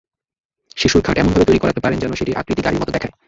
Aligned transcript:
শিশুর 0.77 1.01
খাট 1.01 1.17
এমনভাবে 1.17 1.45
তৈরি 1.45 1.59
করাতে 1.59 1.79
পারেন, 1.79 1.97
যেন 1.99 2.11
সেটির 2.13 2.37
আকৃতি 2.37 2.61
গাড়ির 2.61 2.81
মতো 2.81 2.91
দেখায়। 2.91 3.13